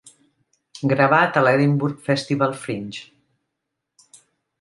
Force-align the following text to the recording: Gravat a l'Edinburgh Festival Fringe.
Gravat 0.93 1.35
a 1.35 1.43
l'Edinburgh 1.47 1.99
Festival 2.07 2.55
Fringe. 2.63 3.05